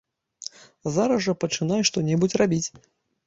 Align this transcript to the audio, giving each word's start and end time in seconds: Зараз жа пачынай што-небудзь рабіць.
Зараз 0.95 1.19
жа 1.27 1.35
пачынай 1.45 1.85
што-небудзь 1.89 2.39
рабіць. 2.43 2.65